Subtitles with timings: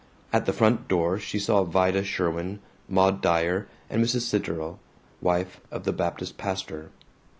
[0.33, 2.59] At the front door she saw Vida Sherwin,
[2.89, 4.21] Maud Dyer, and Mrs.
[4.31, 4.79] Zitterel,
[5.21, 6.89] wife of the Baptist pastor.